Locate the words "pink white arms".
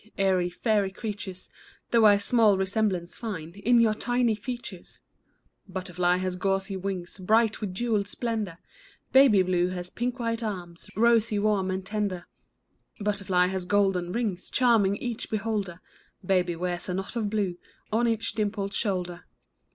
9.91-10.89